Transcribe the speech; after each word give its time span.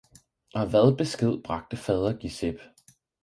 Og 0.53 0.69
hvad 0.69 0.97
besked 0.97 1.43
bragte 1.43 1.77
fader 1.77 2.17
Giuseppe. 2.19 2.59